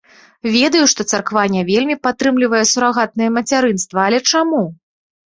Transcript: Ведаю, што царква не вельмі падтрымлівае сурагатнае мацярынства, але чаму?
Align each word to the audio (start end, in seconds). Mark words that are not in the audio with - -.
Ведаю, 0.53 0.85
што 0.93 1.01
царква 1.11 1.41
не 1.55 1.63
вельмі 1.67 1.95
падтрымлівае 2.05 2.61
сурагатнае 2.71 3.27
мацярынства, 3.35 3.97
але 4.07 4.19
чаму? 4.31 4.63